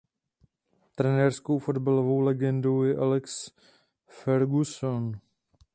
[0.95, 3.51] Trenérskou fotbalovou legendou je Alex
[4.07, 5.11] Ferguson.